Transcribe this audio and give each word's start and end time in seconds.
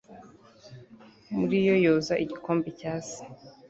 Muri 1.37 1.57
yo 1.67 1.75
yoza 1.85 2.13
igikombe 2.23 2.67
cya 2.79 2.93
se 3.07 3.21